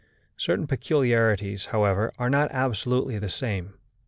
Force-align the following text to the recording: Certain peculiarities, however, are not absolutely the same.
Certain 0.35 0.65
peculiarities, 0.65 1.65
however, 1.65 2.11
are 2.17 2.27
not 2.31 2.49
absolutely 2.51 3.19
the 3.19 3.29
same. 3.29 3.75